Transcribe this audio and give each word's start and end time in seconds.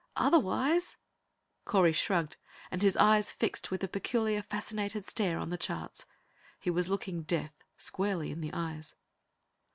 "Otherwise" 0.15 0.97
Correy 1.65 1.91
shrugged, 1.93 2.35
and 2.71 2.81
his 2.81 2.97
eyes 2.97 3.31
fixed 3.31 3.69
with 3.69 3.83
a 3.83 3.87
peculiar, 3.87 4.41
fascinated 4.41 5.05
stare 5.05 5.37
on 5.37 5.51
the 5.51 5.59
charts. 5.59 6.07
He 6.59 6.71
was 6.71 6.89
looking 6.89 7.21
death 7.21 7.53
squarely 7.77 8.31
in 8.31 8.41
the 8.41 8.49
eyes. 8.51 8.95